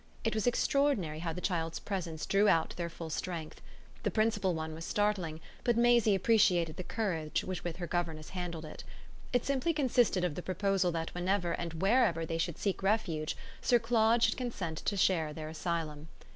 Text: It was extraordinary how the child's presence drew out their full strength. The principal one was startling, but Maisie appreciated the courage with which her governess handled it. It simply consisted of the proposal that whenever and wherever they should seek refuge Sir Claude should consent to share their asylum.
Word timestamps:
It 0.23 0.33
was 0.33 0.47
extraordinary 0.47 1.19
how 1.19 1.31
the 1.31 1.41
child's 1.41 1.77
presence 1.77 2.25
drew 2.25 2.47
out 2.49 2.73
their 2.75 2.89
full 2.89 3.11
strength. 3.11 3.61
The 4.01 4.09
principal 4.09 4.55
one 4.55 4.73
was 4.73 4.83
startling, 4.83 5.39
but 5.63 5.77
Maisie 5.77 6.15
appreciated 6.15 6.77
the 6.77 6.83
courage 6.83 7.43
with 7.43 7.63
which 7.63 7.77
her 7.77 7.85
governess 7.85 8.29
handled 8.29 8.65
it. 8.65 8.83
It 9.31 9.45
simply 9.45 9.73
consisted 9.73 10.23
of 10.23 10.33
the 10.33 10.41
proposal 10.41 10.91
that 10.93 11.13
whenever 11.13 11.51
and 11.51 11.75
wherever 11.83 12.25
they 12.25 12.39
should 12.39 12.57
seek 12.57 12.81
refuge 12.81 13.37
Sir 13.61 13.77
Claude 13.77 14.23
should 14.23 14.37
consent 14.37 14.79
to 14.79 14.97
share 14.97 15.33
their 15.33 15.49
asylum. 15.49 16.07